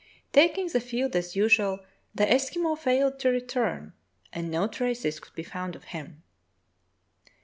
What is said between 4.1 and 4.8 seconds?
and no